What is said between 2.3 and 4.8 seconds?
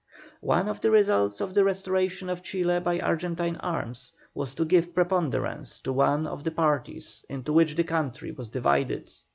Chile by Argentine arms was to